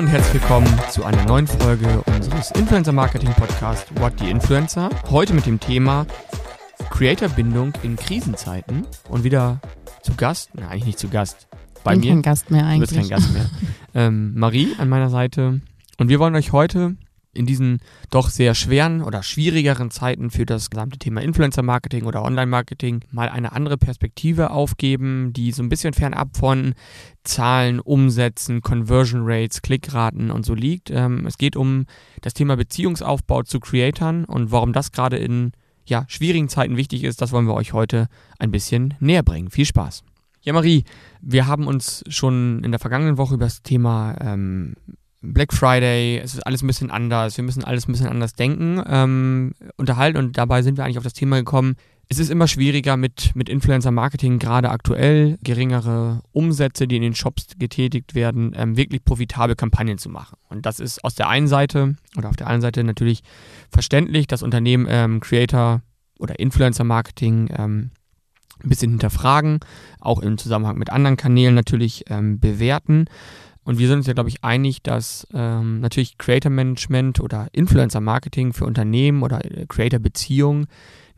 [0.00, 4.88] und herzlich willkommen zu einer neuen Folge unseres Influencer Marketing Podcast What the Influencer.
[5.10, 6.06] Heute mit dem Thema
[6.88, 9.60] Creator-Bindung in Krisenzeiten und wieder
[10.02, 11.48] zu Gast, nein, eigentlich nicht zu Gast,
[11.84, 12.12] bei bin mir.
[12.12, 12.88] kein Gast mehr eigentlich.
[12.88, 13.50] Du bist kein Gast mehr.
[13.94, 15.60] ähm, Marie an meiner Seite
[15.98, 16.96] und wir wollen euch heute
[17.32, 17.78] in diesen
[18.10, 23.52] doch sehr schweren oder schwierigeren Zeiten für das gesamte Thema Influencer-Marketing oder Online-Marketing mal eine
[23.52, 26.74] andere Perspektive aufgeben, die so ein bisschen fernab von
[27.22, 30.90] Zahlen, Umsätzen, Conversion Rates, Klickraten und so liegt.
[30.90, 31.86] Ähm, es geht um
[32.20, 35.52] das Thema Beziehungsaufbau zu Creatoren und warum das gerade in
[35.84, 38.08] ja, schwierigen Zeiten wichtig ist, das wollen wir euch heute
[38.38, 39.50] ein bisschen näher bringen.
[39.50, 40.02] Viel Spaß.
[40.42, 40.84] Ja, Marie,
[41.20, 44.74] wir haben uns schon in der vergangenen Woche über das Thema ähm,
[45.22, 48.82] Black Friday, es ist alles ein bisschen anders, wir müssen alles ein bisschen anders denken,
[48.86, 51.76] ähm, unterhalten und dabei sind wir eigentlich auf das Thema gekommen.
[52.08, 57.48] Es ist immer schwieriger mit, mit Influencer-Marketing, gerade aktuell, geringere Umsätze, die in den Shops
[57.58, 60.36] getätigt werden, ähm, wirklich profitabel Kampagnen zu machen.
[60.48, 63.20] Und das ist aus der einen Seite oder auf der anderen Seite natürlich
[63.70, 65.82] verständlich, dass Unternehmen ähm, Creator
[66.18, 67.90] oder Influencer-Marketing ähm,
[68.62, 69.60] ein bisschen hinterfragen,
[70.00, 73.06] auch im Zusammenhang mit anderen Kanälen natürlich ähm, bewerten.
[73.64, 78.00] Und wir sind uns ja, glaube ich, einig, dass ähm, natürlich Creator Management oder Influencer
[78.00, 80.66] Marketing für Unternehmen oder äh, Creator Beziehungen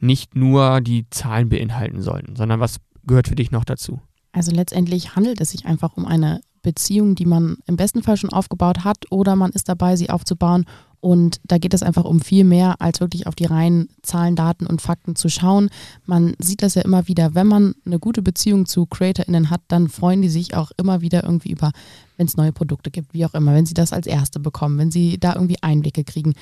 [0.01, 4.01] nicht nur die Zahlen beinhalten sollten, sondern was gehört für dich noch dazu?
[4.33, 8.33] Also letztendlich handelt es sich einfach um eine Beziehung, die man im besten Fall schon
[8.33, 10.65] aufgebaut hat oder man ist dabei, sie aufzubauen.
[11.01, 14.67] Und da geht es einfach um viel mehr, als wirklich auf die reinen Zahlen, Daten
[14.67, 15.69] und Fakten zu schauen.
[16.07, 19.89] Man sieht das ja immer wieder, wenn man eine gute Beziehung zu CreatorInnen hat, dann
[19.89, 21.73] freuen die sich auch immer wieder irgendwie über,
[22.17, 24.93] wenn es neue Produkte gibt, wie auch immer, wenn sie das als Erste bekommen, wenn
[24.93, 26.35] sie da irgendwie Einblicke kriegen.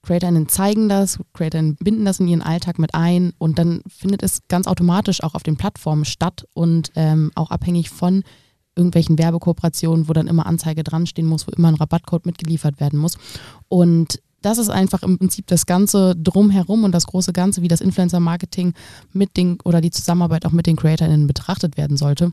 [0.00, 4.40] CreatorInnen zeigen das, CreatorInnen binden das in ihren Alltag mit ein und dann findet es
[4.48, 8.22] ganz automatisch auch auf den Plattformen statt und ähm, auch abhängig von
[8.78, 12.98] irgendwelchen Werbekooperationen, wo dann immer Anzeige dran stehen muss, wo immer ein Rabattcode mitgeliefert werden
[12.98, 13.18] muss.
[13.68, 17.80] Und das ist einfach im Prinzip das Ganze drumherum und das große Ganze, wie das
[17.80, 18.72] Influencer-Marketing
[19.12, 22.32] mit den oder die Zusammenarbeit auch mit den CreatorInnen betrachtet werden sollte.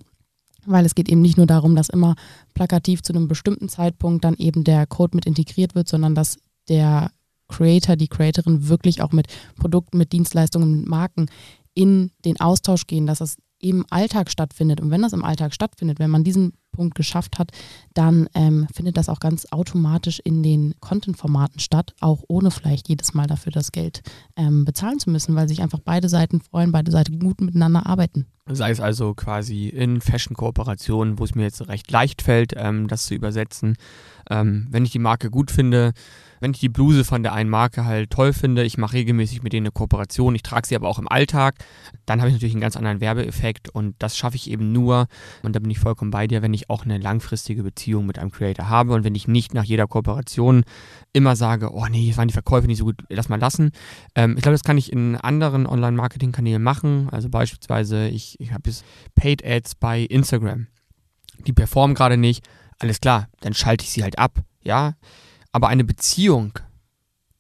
[0.68, 2.16] Weil es geht eben nicht nur darum, dass immer
[2.54, 6.38] plakativ zu einem bestimmten Zeitpunkt dann eben der Code mit integriert wird, sondern dass
[6.70, 7.12] der
[7.48, 11.28] Creator, die Creatorin wirklich auch mit Produkten, mit Dienstleistungen, mit Marken
[11.76, 14.82] in den Austausch gehen, dass es im Alltag stattfindet.
[14.82, 17.52] Und wenn das im Alltag stattfindet, wenn man diesen Punkt geschafft hat,
[17.94, 23.14] dann ähm, findet das auch ganz automatisch in den Content-Formaten statt, auch ohne vielleicht jedes
[23.14, 24.02] Mal dafür das Geld
[24.36, 28.26] ähm, bezahlen zu müssen, weil sich einfach beide Seiten freuen, beide Seiten gut miteinander arbeiten.
[28.48, 33.06] Sei es also quasi in Fashion-Kooperationen, wo es mir jetzt recht leicht fällt, ähm, das
[33.08, 33.78] zu übersetzen.
[34.30, 35.94] Ähm, wenn ich die Marke gut finde,
[36.46, 39.52] wenn ich die Bluse von der einen Marke halt toll finde, ich mache regelmäßig mit
[39.52, 41.56] denen eine Kooperation, ich trage sie aber auch im Alltag,
[42.06, 45.08] dann habe ich natürlich einen ganz anderen Werbeeffekt und das schaffe ich eben nur,
[45.42, 48.30] und da bin ich vollkommen bei dir, wenn ich auch eine langfristige Beziehung mit einem
[48.30, 50.66] Creator habe und wenn ich nicht nach jeder Kooperation
[51.14, 53.72] immer sage, oh nee, jetzt waren die Verkäufe nicht so gut, lass mal lassen.
[54.14, 58.70] Ähm, ich glaube, das kann ich in anderen Online-Marketing-Kanälen machen, also beispielsweise ich, ich habe
[58.70, 58.86] jetzt
[59.16, 60.68] Paid Ads bei Instagram.
[61.48, 62.46] Die performen gerade nicht,
[62.78, 64.94] alles klar, dann schalte ich sie halt ab, ja.
[65.56, 66.60] Aber eine Beziehung,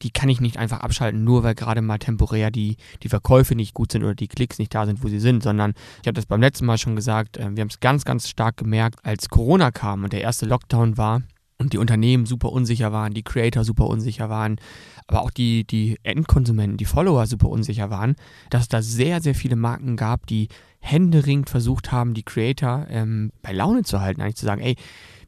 [0.02, 3.74] die kann ich nicht einfach abschalten, nur weil gerade mal temporär die, die Verkäufe nicht
[3.74, 6.26] gut sind oder die Klicks nicht da sind, wo sie sind, sondern ich habe das
[6.26, 9.70] beim letzten Mal schon gesagt, äh, wir haben es ganz, ganz stark gemerkt, als Corona
[9.72, 11.24] kam und der erste Lockdown war
[11.58, 14.62] und die Unternehmen super unsicher waren, die Creator super unsicher waren,
[15.08, 18.16] aber auch die, die Endkonsumenten, die Follower super unsicher waren,
[18.50, 20.48] dass es da sehr, sehr viele Marken gab, die
[20.80, 24.78] händeringend versucht haben, die Creator ähm, bei Laune zu halten, eigentlich zu sagen, ey,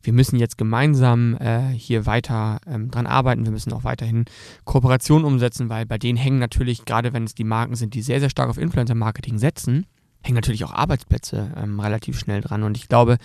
[0.01, 3.45] wir müssen jetzt gemeinsam äh, hier weiter ähm, dran arbeiten.
[3.45, 4.25] Wir müssen auch weiterhin
[4.65, 8.19] Kooperationen umsetzen, weil bei denen hängen natürlich, gerade wenn es die Marken sind, die sehr,
[8.19, 9.85] sehr stark auf Influencer-Marketing setzen,
[10.23, 12.63] hängen natürlich auch Arbeitsplätze ähm, relativ schnell dran.
[12.63, 13.17] Und ich glaube,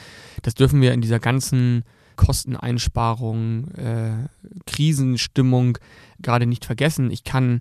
[0.42, 1.84] das dürfen wir in dieser ganzen
[2.16, 4.28] Kosteneinsparung, äh,
[4.66, 5.78] Krisenstimmung
[6.20, 7.10] gerade nicht vergessen.
[7.10, 7.60] Ich kann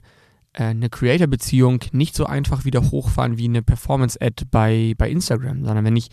[0.53, 5.85] äh, eine Creator-Beziehung nicht so einfach wieder hochfahren wie eine Performance-Ad bei, bei Instagram, sondern
[5.85, 6.09] wenn ich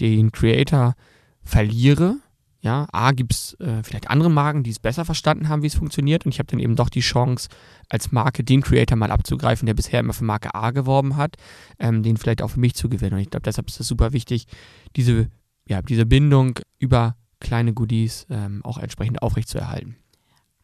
[0.00, 0.94] den Creator
[1.42, 2.16] verliere,
[2.62, 5.74] ja, A, gibt es äh, vielleicht andere Marken, die es besser verstanden haben, wie es
[5.74, 6.26] funktioniert.
[6.26, 7.48] Und ich habe dann eben doch die Chance,
[7.88, 11.36] als Marke den Creator mal abzugreifen, der bisher immer für Marke A geworben hat,
[11.78, 13.14] ähm, den vielleicht auch für mich zu gewinnen.
[13.14, 14.46] Und ich glaube, deshalb ist es super wichtig,
[14.94, 15.30] diese,
[15.66, 19.96] ja, diese Bindung über kleine Goodies ähm, auch entsprechend aufrechtzuerhalten.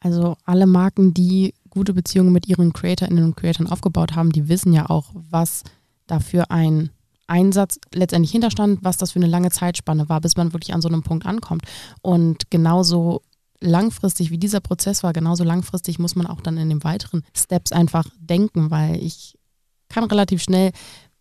[0.00, 4.74] Also alle Marken, die gute Beziehungen mit ihren CreatorInnen und Creatoren aufgebaut haben, die wissen
[4.74, 5.64] ja auch, was
[6.06, 6.90] dafür ein
[7.26, 10.88] Einsatz letztendlich hinterstand, was das für eine lange Zeitspanne war, bis man wirklich an so
[10.88, 11.62] einem Punkt ankommt.
[12.02, 13.22] Und genauso
[13.60, 17.72] langfristig wie dieser Prozess war, genauso langfristig muss man auch dann in den weiteren Steps
[17.72, 19.36] einfach denken, weil ich
[19.88, 20.72] kann relativ schnell,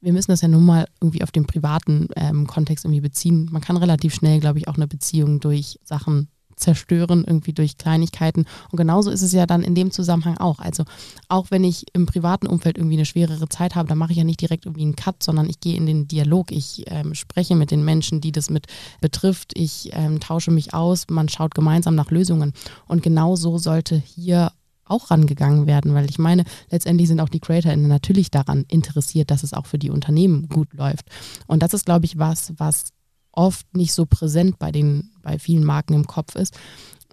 [0.01, 3.49] wir müssen das ja nun mal irgendwie auf den privaten ähm, Kontext irgendwie beziehen.
[3.51, 8.45] Man kann relativ schnell, glaube ich, auch eine Beziehung durch Sachen zerstören, irgendwie durch Kleinigkeiten.
[8.71, 10.59] Und genauso ist es ja dann in dem Zusammenhang auch.
[10.59, 10.83] Also
[11.29, 14.23] auch wenn ich im privaten Umfeld irgendwie eine schwerere Zeit habe, dann mache ich ja
[14.23, 16.51] nicht direkt irgendwie einen Cut, sondern ich gehe in den Dialog.
[16.51, 18.67] Ich ähm, spreche mit den Menschen, die das mit
[19.01, 19.51] betrifft.
[19.55, 21.05] Ich ähm, tausche mich aus.
[21.09, 22.53] Man schaut gemeinsam nach Lösungen.
[22.87, 24.51] Und genauso sollte hier
[24.85, 29.43] auch rangegangen werden, weil ich meine, letztendlich sind auch die CreatorInnen natürlich daran interessiert, dass
[29.43, 31.07] es auch für die Unternehmen gut läuft.
[31.47, 32.89] Und das ist, glaube ich, was, was
[33.35, 36.57] oft nicht so präsent bei den, bei vielen Marken im Kopf ist,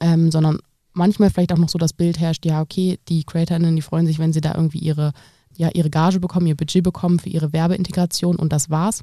[0.00, 0.58] ähm, sondern
[0.92, 4.18] manchmal vielleicht auch noch so das Bild herrscht, ja, okay, die CreatorInnen, die freuen sich,
[4.18, 5.12] wenn sie da irgendwie ihre,
[5.56, 9.02] ja, ihre Gage bekommen, ihr Budget bekommen für ihre Werbeintegration und das war's.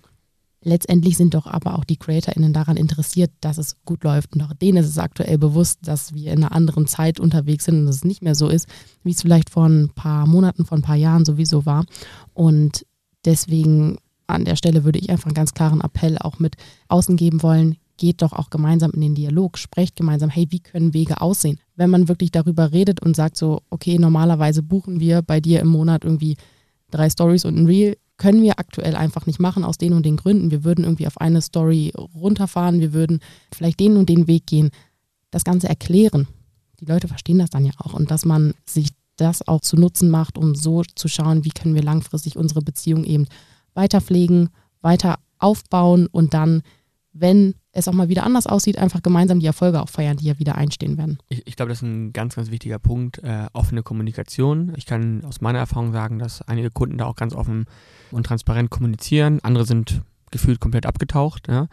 [0.62, 4.34] Letztendlich sind doch aber auch die CreatorInnen daran interessiert, dass es gut läuft.
[4.34, 7.80] Und auch denen ist es aktuell bewusst, dass wir in einer anderen Zeit unterwegs sind
[7.80, 8.68] und es nicht mehr so ist,
[9.04, 11.86] wie es vielleicht vor ein paar Monaten, vor ein paar Jahren sowieso war.
[12.34, 12.86] Und
[13.24, 16.56] deswegen an der Stelle würde ich einfach einen ganz klaren Appell auch mit
[16.88, 20.94] außen geben wollen, geht doch auch gemeinsam in den Dialog, sprecht gemeinsam, hey, wie können
[20.94, 21.60] Wege aussehen?
[21.76, 25.68] Wenn man wirklich darüber redet und sagt so, okay, normalerweise buchen wir bei dir im
[25.68, 26.38] Monat irgendwie
[26.92, 30.18] drei Stories und ein Reel, können wir aktuell einfach nicht machen aus den und den
[30.18, 30.52] Gründen.
[30.52, 33.20] Wir würden irgendwie auf eine Story runterfahren, wir würden
[33.54, 34.72] vielleicht den und den Weg gehen,
[35.32, 36.28] das Ganze erklären.
[36.80, 40.10] Die Leute verstehen das dann ja auch und dass man sich das auch zu Nutzen
[40.10, 43.28] macht, um so zu schauen, wie können wir langfristig unsere Beziehung eben
[43.74, 44.50] weiter pflegen,
[44.82, 46.62] weiter aufbauen und dann,
[47.14, 50.40] wenn es auch mal wieder anders aussieht, einfach gemeinsam die Erfolge auch feiern, die ja
[50.40, 51.18] wieder einstehen werden.
[51.30, 54.74] Ich, ich glaube, das ist ein ganz, ganz wichtiger Punkt, äh, offene Kommunikation.
[54.76, 57.66] Ich kann aus meiner Erfahrung sagen, dass einige Kunden da auch ganz offen
[58.12, 59.40] und transparent kommunizieren.
[59.44, 60.02] Andere sind
[60.32, 61.48] gefühlt komplett abgetaucht.
[61.48, 61.68] Ja.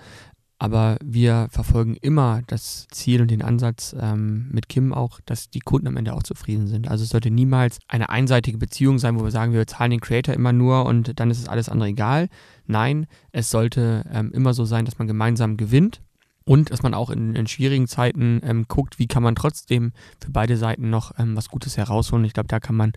[0.58, 5.60] Aber wir verfolgen immer das Ziel und den Ansatz ähm, mit Kim auch, dass die
[5.60, 6.88] Kunden am Ende auch zufrieden sind.
[6.88, 10.34] Also es sollte niemals eine einseitige Beziehung sein, wo wir sagen, wir zahlen den Creator
[10.34, 12.28] immer nur und dann ist es alles andere egal.
[12.66, 16.00] Nein, es sollte ähm, immer so sein, dass man gemeinsam gewinnt
[16.46, 19.92] und dass man auch in, in schwierigen Zeiten ähm, guckt, wie kann man trotzdem
[20.24, 22.24] für beide Seiten noch ähm, was Gutes herausholen.
[22.24, 22.92] Ich glaube, da kann man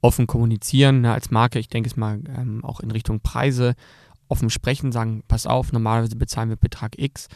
[0.00, 1.58] offen kommunizieren ne, als Marke.
[1.58, 3.74] Ich denke es mal ähm, auch in Richtung Preise
[4.30, 7.28] offen sprechen, sagen, pass auf, normalerweise bezahlen wir Betrag X.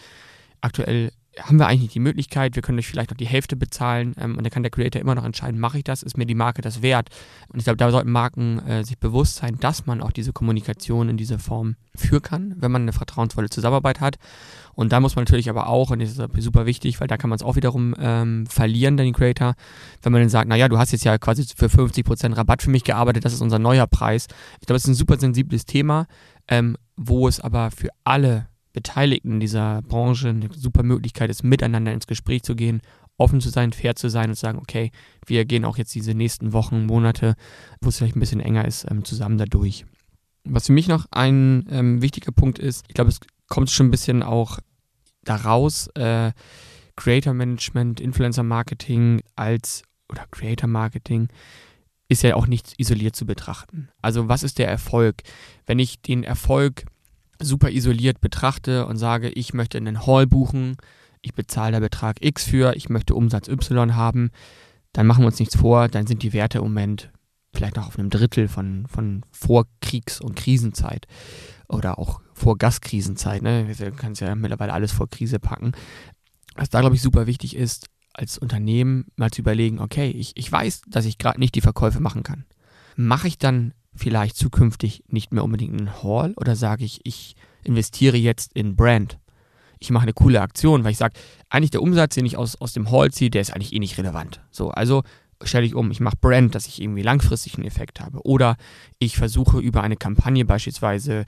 [0.60, 4.14] Aktuell haben wir eigentlich nicht die Möglichkeit, wir können euch vielleicht noch die Hälfte bezahlen
[4.18, 6.34] ähm, und dann kann der Creator immer noch entscheiden, mache ich das, ist mir die
[6.34, 7.08] Marke das wert?
[7.48, 11.08] Und ich glaube, da sollten Marken äh, sich bewusst sein, dass man auch diese Kommunikation
[11.08, 14.16] in dieser Form führen kann, wenn man eine vertrauensvolle Zusammenarbeit hat.
[14.74, 17.30] Und da muss man natürlich aber auch, und das ist super wichtig, weil da kann
[17.30, 19.54] man es auch wiederum ähm, verlieren, den Creator,
[20.02, 22.84] wenn man dann sagt, naja, du hast jetzt ja quasi für 50% Rabatt für mich
[22.84, 24.26] gearbeitet, das ist unser neuer Preis.
[24.60, 26.06] Ich glaube, das ist ein super sensibles Thema,
[26.48, 32.06] ähm, wo es aber für alle Beteiligten dieser Branche eine super Möglichkeit ist, miteinander ins
[32.06, 32.82] Gespräch zu gehen,
[33.16, 34.90] offen zu sein, fair zu sein und zu sagen, okay,
[35.26, 37.36] wir gehen auch jetzt diese nächsten Wochen, Monate,
[37.80, 39.86] wo es vielleicht ein bisschen enger ist, ähm, zusammen dadurch.
[40.44, 43.92] Was für mich noch ein ähm, wichtiger Punkt ist, ich glaube, es kommt schon ein
[43.92, 44.58] bisschen auch
[45.22, 46.32] daraus, äh,
[46.96, 51.28] Creator Management, Influencer Marketing als oder Creator Marketing
[52.08, 53.88] ist ja auch nicht isoliert zu betrachten.
[54.02, 55.22] Also was ist der Erfolg?
[55.66, 56.84] Wenn ich den Erfolg
[57.44, 60.76] super isoliert betrachte und sage, ich möchte einen Hall buchen,
[61.22, 64.30] ich bezahle da Betrag X für, ich möchte Umsatz Y haben,
[64.92, 67.10] dann machen wir uns nichts vor, dann sind die Werte im Moment
[67.54, 71.06] vielleicht noch auf einem Drittel von, von Vorkriegs- und Krisenzeit
[71.68, 73.42] oder auch vor Gaskrisenzeit.
[73.42, 73.72] Ne?
[73.78, 75.72] Du kannst ja mittlerweile alles vor Krise packen.
[76.56, 80.50] Was da, glaube ich, super wichtig ist, als Unternehmen mal zu überlegen, okay, ich, ich
[80.50, 82.44] weiß, dass ich gerade nicht die Verkäufe machen kann.
[82.96, 88.16] Mache ich dann vielleicht zukünftig nicht mehr unbedingt einen Hall oder sage ich, ich investiere
[88.16, 89.18] jetzt in Brand.
[89.78, 91.14] Ich mache eine coole Aktion, weil ich sage,
[91.50, 93.98] eigentlich der Umsatz, den ich aus, aus dem Hall ziehe, der ist eigentlich eh nicht
[93.98, 94.40] relevant.
[94.50, 95.02] So, also
[95.42, 98.24] stelle ich um, ich mache Brand, dass ich irgendwie langfristig einen Effekt habe.
[98.24, 98.56] Oder
[98.98, 101.24] ich versuche über eine Kampagne beispielsweise,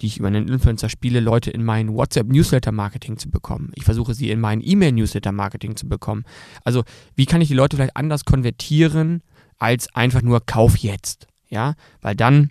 [0.00, 3.72] die ich über einen Influencer spiele, Leute in mein WhatsApp-Newsletter-Marketing zu bekommen.
[3.74, 6.24] Ich versuche sie in mein E-Mail-Newsletter-Marketing zu bekommen.
[6.64, 9.22] Also wie kann ich die Leute vielleicht anders konvertieren,
[9.58, 11.26] als einfach nur Kauf jetzt?
[11.48, 12.50] Ja, weil dann,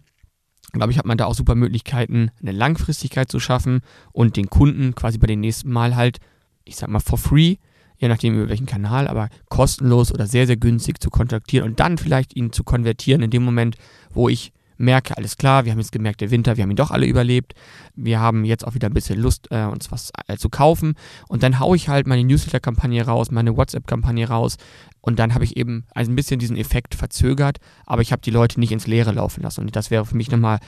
[0.72, 4.96] glaube ich, hat man da auch super Möglichkeiten, eine Langfristigkeit zu schaffen und den Kunden
[4.96, 6.20] quasi bei den nächsten Mal halt,
[6.64, 7.58] ich sag mal, for free,
[7.98, 11.98] je nachdem über welchen Kanal, aber kostenlos oder sehr, sehr günstig zu kontaktieren und dann
[11.98, 13.78] vielleicht ihn zu konvertieren in dem Moment,
[14.12, 16.92] wo ich merke, alles klar, wir haben jetzt gemerkt, der Winter, wir haben ihn doch
[16.92, 17.54] alle überlebt.
[17.96, 20.96] Wir haben jetzt auch wieder ein bisschen Lust, äh, uns was äh, zu kaufen.
[21.28, 24.58] Und dann haue ich halt meine Newsletter-Kampagne raus, meine WhatsApp-Kampagne raus.
[25.02, 28.60] Und dann habe ich eben ein bisschen diesen Effekt verzögert, aber ich habe die Leute
[28.60, 29.62] nicht ins Leere laufen lassen.
[29.62, 30.60] Und das wäre für mich nochmal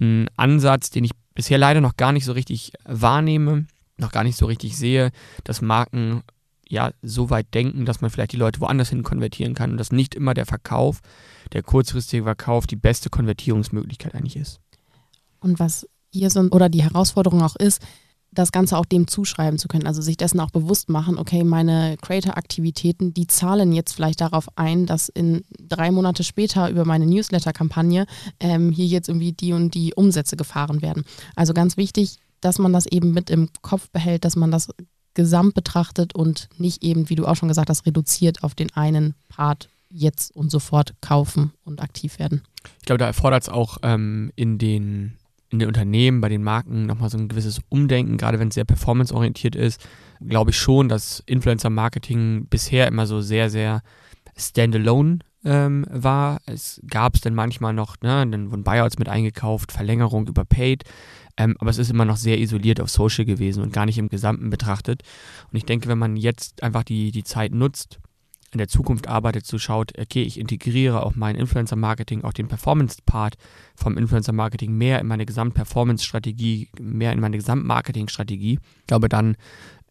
[0.00, 4.36] ein Ansatz, den ich bisher leider noch gar nicht so richtig wahrnehme, noch gar nicht
[4.36, 5.10] so richtig sehe,
[5.44, 6.22] dass Marken
[6.70, 9.92] ja so weit denken, dass man vielleicht die Leute woanders hin konvertieren kann und dass
[9.92, 11.00] nicht immer der Verkauf
[11.52, 14.60] der kurzfristige Verkauf die beste Konvertierungsmöglichkeit eigentlich ist.
[15.40, 17.82] Und was hier so oder die Herausforderung auch ist,
[18.32, 21.96] das Ganze auch dem zuschreiben zu können, also sich dessen auch bewusst machen, okay, meine
[22.00, 28.06] Creator-Aktivitäten, die zahlen jetzt vielleicht darauf ein, dass in drei Monate später über meine Newsletter-Kampagne
[28.38, 31.04] ähm, hier jetzt irgendwie die und die Umsätze gefahren werden.
[31.34, 34.68] Also ganz wichtig, dass man das eben mit im Kopf behält, dass man das
[35.20, 39.14] gesamt betrachtet und nicht eben, wie du auch schon gesagt hast, reduziert auf den einen
[39.28, 42.42] Part jetzt und sofort kaufen und aktiv werden.
[42.78, 45.12] Ich glaube, da erfordert es auch ähm, in den
[45.50, 48.64] in den Unternehmen, bei den Marken nochmal so ein gewisses Umdenken, gerade wenn es sehr
[48.64, 49.84] performanceorientiert ist,
[50.24, 53.82] glaube ich schon, dass Influencer-Marketing bisher immer so sehr, sehr
[54.36, 56.40] standalone ähm, war.
[56.46, 60.84] Es gab es dann manchmal noch, ne, dann wurden Buyouts mit eingekauft, Verlängerung über Paid,
[61.36, 64.08] ähm, aber es ist immer noch sehr isoliert auf Social gewesen und gar nicht im
[64.08, 65.02] Gesamten betrachtet.
[65.50, 67.98] Und ich denke, wenn man jetzt einfach die, die Zeit nutzt,
[68.52, 73.36] in der Zukunft arbeitet, so schaut, okay, ich integriere auch mein Influencer-Marketing, auch den Performance-Part
[73.76, 78.58] vom Influencer-Marketing mehr in meine Gesamt-Performance-Strategie, mehr in meine Gesamt-Marketing-Strategie.
[78.80, 79.36] Ich glaube, dann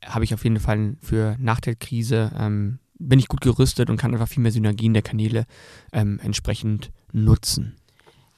[0.06, 3.98] habe ich auf jeden Fall für nach der Krise, ähm, bin ich gut gerüstet und
[3.98, 5.46] kann einfach viel mehr Synergien der Kanäle
[5.92, 7.76] ähm, entsprechend nutzen.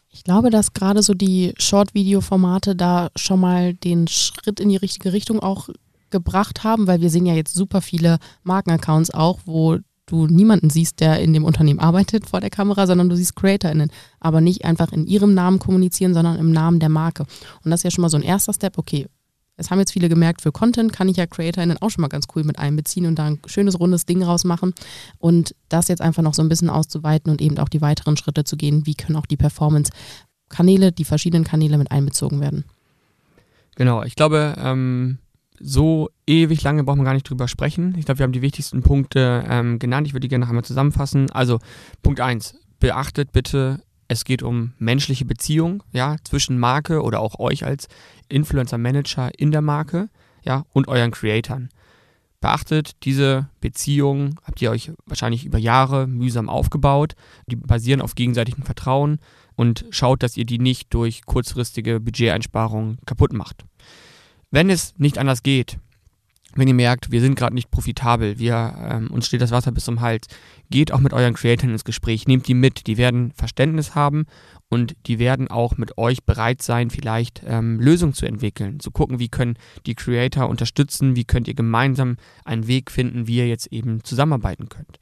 [0.10, 5.14] Ich glaube, dass gerade so die Short-Video-Formate da schon mal den Schritt in die richtige
[5.14, 5.70] Richtung auch
[6.10, 11.00] gebracht haben, weil wir sehen ja jetzt super viele Markenaccounts auch, wo du niemanden siehst,
[11.00, 14.92] der in dem Unternehmen arbeitet vor der Kamera, sondern du siehst CreatorInnen, aber nicht einfach
[14.92, 17.24] in ihrem Namen kommunizieren, sondern im Namen der Marke.
[17.64, 18.78] Und das ist ja schon mal so ein erster Step.
[18.78, 19.08] Okay,
[19.62, 22.26] es haben jetzt viele gemerkt, für Content kann ich ja CreatorInnen auch schon mal ganz
[22.36, 24.74] cool mit einbeziehen und da ein schönes, rundes Ding rausmachen.
[25.20, 28.44] Und das jetzt einfach noch so ein bisschen auszuweiten und eben auch die weiteren Schritte
[28.44, 32.66] zu gehen, wie können auch die Performance-Kanäle, die verschiedenen Kanäle mit einbezogen werden.
[33.76, 35.20] Genau, ich glaube, ähm,
[35.60, 37.96] so ewig lange brauchen wir gar nicht drüber sprechen.
[37.98, 40.08] Ich glaube, wir haben die wichtigsten Punkte ähm, genannt.
[40.08, 41.30] Ich würde die gerne noch einmal zusammenfassen.
[41.32, 41.60] Also,
[42.02, 42.56] Punkt 1.
[42.80, 47.88] Beachtet bitte, es geht um menschliche Beziehungen, ja, zwischen Marke oder auch euch als
[48.28, 50.10] Influencer-Manager in der Marke,
[50.44, 51.70] ja, und euren Creatoren.
[52.42, 57.14] Beachtet, diese Beziehungen habt ihr euch wahrscheinlich über Jahre mühsam aufgebaut.
[57.46, 59.20] Die basieren auf gegenseitigem Vertrauen
[59.56, 63.64] und schaut, dass ihr die nicht durch kurzfristige Budgeteinsparungen kaputt macht.
[64.50, 65.78] Wenn es nicht anders geht,
[66.56, 69.86] wenn ihr merkt, wir sind gerade nicht profitabel, wir, ähm, uns steht das Wasser bis
[69.86, 70.28] zum Hals,
[70.70, 74.26] geht auch mit euren Creatoren ins Gespräch, nehmt die mit, die werden Verständnis haben
[74.70, 79.20] und die werden auch mit euch bereit sein, vielleicht ähm, Lösungen zu entwickeln, zu gucken,
[79.20, 83.68] wie können die Creator unterstützen, wie könnt ihr gemeinsam einen Weg finden, wie ihr jetzt
[83.68, 85.00] eben zusammenarbeiten könnt.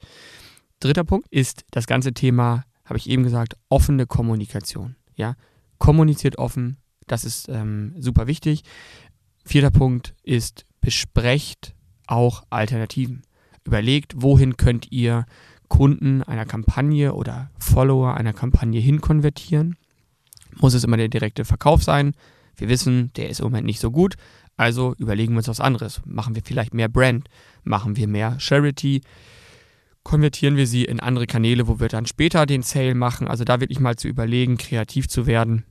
[0.80, 4.96] Dritter Punkt ist das ganze Thema, habe ich eben gesagt, offene Kommunikation.
[5.14, 5.34] Ja,
[5.78, 8.62] kommuniziert offen, das ist ähm, super wichtig.
[9.44, 11.74] Vierter Punkt ist, besprecht
[12.06, 13.22] auch Alternativen.
[13.64, 15.26] Überlegt, wohin könnt ihr
[15.70, 19.76] Kunden einer Kampagne oder Follower einer Kampagne hinkonvertieren.
[20.58, 22.12] Muss es immer der direkte Verkauf sein?
[22.56, 24.16] Wir wissen, der ist im Moment nicht so gut,
[24.58, 26.02] also überlegen wir uns was anderes.
[26.04, 27.28] Machen wir vielleicht mehr Brand?
[27.62, 29.00] Machen wir mehr Charity?
[30.02, 33.28] Konvertieren wir sie in andere Kanäle, wo wir dann später den Sale machen?
[33.28, 35.64] Also da wirklich mal zu überlegen, kreativ zu werden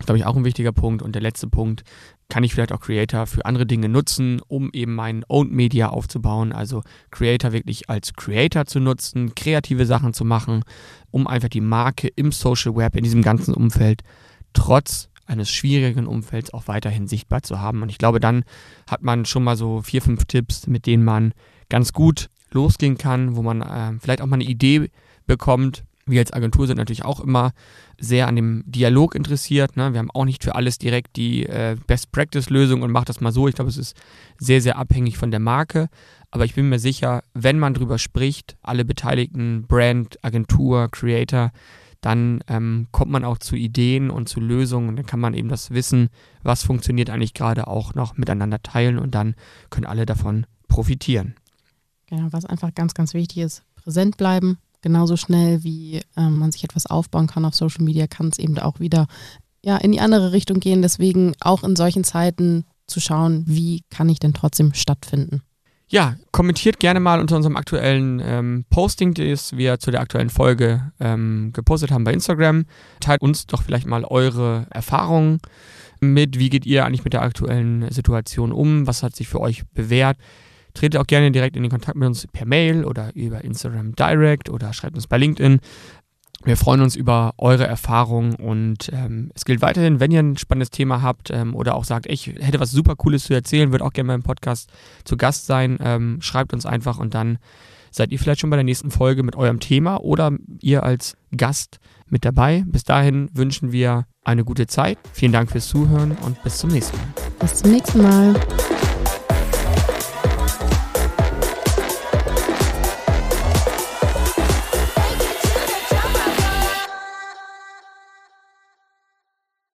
[0.00, 1.02] ist, glaube ich, auch ein wichtiger Punkt.
[1.02, 1.84] Und der letzte Punkt,
[2.28, 6.52] kann ich vielleicht auch Creator für andere Dinge nutzen, um eben mein Owned Media aufzubauen.
[6.52, 10.62] Also Creator wirklich als Creator zu nutzen, kreative Sachen zu machen,
[11.10, 14.02] um einfach die Marke im Social Web, in diesem ganzen Umfeld,
[14.52, 17.82] trotz eines schwierigen Umfelds auch weiterhin sichtbar zu haben.
[17.82, 18.44] Und ich glaube, dann
[18.88, 21.32] hat man schon mal so vier, fünf Tipps, mit denen man
[21.68, 24.90] ganz gut losgehen kann, wo man äh, vielleicht auch mal eine Idee
[25.26, 27.52] bekommt, wir als Agentur sind natürlich auch immer
[27.98, 29.76] sehr an dem Dialog interessiert.
[29.76, 29.92] Ne?
[29.92, 33.48] Wir haben auch nicht für alles direkt die äh, Best-Practice-Lösung und macht das mal so.
[33.48, 33.96] Ich glaube, es ist
[34.38, 35.88] sehr, sehr abhängig von der Marke.
[36.30, 41.52] Aber ich bin mir sicher, wenn man drüber spricht, alle Beteiligten, Brand, Agentur, Creator,
[42.00, 44.90] dann ähm, kommt man auch zu Ideen und zu Lösungen.
[44.90, 46.08] Und dann kann man eben das Wissen,
[46.42, 49.36] was funktioniert eigentlich gerade, auch noch miteinander teilen und dann
[49.70, 51.34] können alle davon profitieren.
[52.08, 56.62] Genau, was einfach ganz, ganz wichtig ist, präsent bleiben, genauso schnell wie ähm, man sich
[56.62, 59.06] etwas aufbauen kann auf Social Media, kann es eben auch wieder
[59.64, 60.82] ja, in die andere Richtung gehen.
[60.82, 65.42] Deswegen auch in solchen Zeiten zu schauen, wie kann ich denn trotzdem stattfinden.
[65.88, 70.92] Ja, kommentiert gerne mal unter unserem aktuellen ähm, Posting, das wir zu der aktuellen Folge
[71.00, 72.66] ähm, gepostet haben bei Instagram.
[73.00, 75.40] Teilt uns doch vielleicht mal eure Erfahrungen
[76.00, 76.38] mit.
[76.38, 78.86] Wie geht ihr eigentlich mit der aktuellen Situation um?
[78.86, 80.18] Was hat sich für euch bewährt?
[80.74, 84.50] Tretet auch gerne direkt in den Kontakt mit uns per Mail oder über Instagram Direct
[84.50, 85.60] oder schreibt uns bei LinkedIn.
[86.44, 90.70] Wir freuen uns über eure Erfahrungen und ähm, es gilt weiterhin, wenn ihr ein spannendes
[90.70, 93.94] Thema habt ähm, oder auch sagt, ich hätte was super Cooles zu erzählen, würde auch
[93.94, 94.70] gerne mal im Podcast
[95.04, 97.38] zu Gast sein, ähm, schreibt uns einfach und dann
[97.90, 101.78] seid ihr vielleicht schon bei der nächsten Folge mit eurem Thema oder ihr als Gast
[102.08, 102.64] mit dabei.
[102.66, 104.98] Bis dahin wünschen wir eine gute Zeit.
[105.12, 107.06] Vielen Dank fürs Zuhören und bis zum nächsten Mal.
[107.38, 108.34] Bis zum nächsten Mal.